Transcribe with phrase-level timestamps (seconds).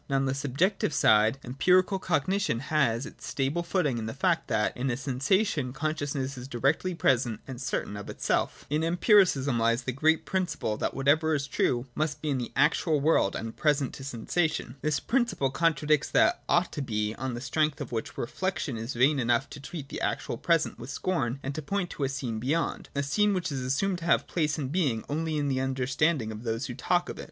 [0.09, 4.47] And on the subjective side Em pirical cognition has its stable footing in the fact
[4.47, 8.65] that in a sensation consciousness is directly present and certain of itself.
[8.71, 11.93] In Empiricism lies the great principle that whatever 78 SECOND ATTITUDE TO OBJECTIVITY.
[12.01, 12.01] [38.
[12.01, 14.75] is true must be in the actual world and present to sen sation.
[14.81, 19.19] This principle contradicts that 'ought to be' on the strength of which' reflection' is vain
[19.19, 22.89] enough to treat the actual present with scorn and to point to a scene beyond—
[22.95, 26.31] a scene which is assumed to have place and being only in tl ^e understanding
[26.31, 27.19] of those who talk of it.